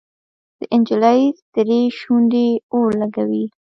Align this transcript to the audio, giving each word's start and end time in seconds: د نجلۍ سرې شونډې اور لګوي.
د 0.59 0.61
نجلۍ 0.79 1.21
سرې 1.51 1.81
شونډې 1.99 2.47
اور 2.73 2.89
لګوي. 3.01 3.45